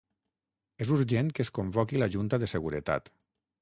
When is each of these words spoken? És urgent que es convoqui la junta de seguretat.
És 0.85 0.93
urgent 0.95 1.31
que 1.39 1.47
es 1.47 1.53
convoqui 1.59 2.03
la 2.05 2.11
junta 2.19 2.43
de 2.47 2.53
seguretat. 2.59 3.19